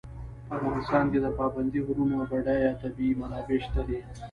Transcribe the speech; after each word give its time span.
په 0.47 0.53
افغانستان 0.57 1.03
کې 1.11 1.19
د 1.21 1.27
پابندي 1.39 1.79
غرونو 1.87 2.15
بډایه 2.31 2.71
طبیعي 2.81 3.13
منابع 3.21 3.57
شته 3.65 3.81
دي. 3.87 3.99